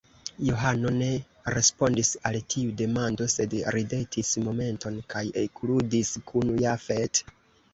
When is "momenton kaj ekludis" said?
4.49-6.11